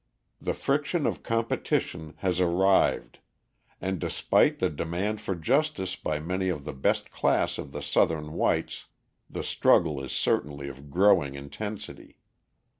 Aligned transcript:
The 0.41 0.55
friction 0.55 1.05
of 1.05 1.21
competition 1.21 2.15
has 2.25 2.39
arrived, 2.41 3.19
and 3.79 3.99
despite 3.99 4.57
the 4.57 4.71
demand 4.71 5.21
for 5.21 5.35
justice 5.35 5.95
by 5.95 6.19
many 6.19 6.49
of 6.49 6.65
the 6.65 6.73
best 6.73 7.11
class 7.11 7.59
of 7.59 7.71
the 7.71 7.83
Southern 7.83 8.33
whites, 8.33 8.87
the 9.29 9.43
struggle 9.43 10.03
is 10.03 10.11
certainly 10.11 10.67
of 10.69 10.89
growing 10.89 11.35
intensity. 11.35 12.17